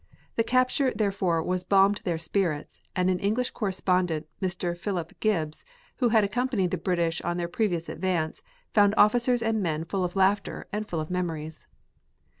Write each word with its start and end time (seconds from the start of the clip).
The 0.35 0.43
capture 0.43 0.91
therefore 0.91 1.43
was 1.43 1.63
balm 1.63 1.93
to 1.93 2.03
their 2.03 2.17
spirits, 2.17 2.81
and 2.95 3.07
an 3.07 3.19
English 3.19 3.51
correspondent, 3.51 4.25
Mr. 4.41 4.75
Philip 4.75 5.13
Gibbs, 5.19 5.63
who 5.97 6.09
had 6.09 6.23
accompanied 6.23 6.71
the 6.71 6.77
British 6.77 7.21
on 7.21 7.37
their 7.37 7.47
previous 7.47 7.87
advance, 7.87 8.41
found 8.73 8.95
officers 8.97 9.43
and 9.43 9.61
men 9.61 9.85
full 9.85 10.03
of 10.03 10.15
laughter 10.15 10.65
and 10.73 10.87
full 10.87 10.99
of 10.99 11.11
memories. 11.11 11.67